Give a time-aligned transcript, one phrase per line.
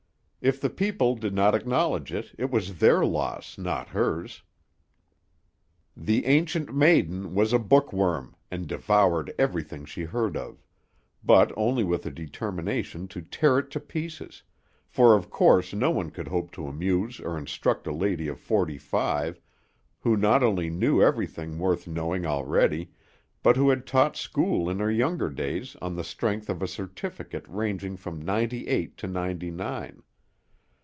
[0.43, 4.41] If the people did not acknowledge it, it was their loss, not hers.
[5.95, 10.65] The Ancient Maiden was a book worm, and devoured everything she heard of;
[11.23, 14.41] but only with a determination to tear it to pieces,
[14.87, 18.79] for of course no one could hope to amuse or instruct a lady of forty
[18.79, 19.39] five,
[19.99, 22.89] who not only knew everything worth knowing already,
[23.43, 27.45] but who had taught school in her younger days on the strength of a certificate
[27.47, 30.01] ranging from ninety eight to ninety nine.